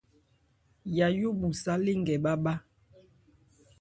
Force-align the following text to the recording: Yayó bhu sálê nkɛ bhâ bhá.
Yayó 0.97 1.29
bhu 1.39 1.47
sálê 1.61 1.93
nkɛ 1.99 2.15
bhâ 2.23 2.33
bhá. 2.43 2.53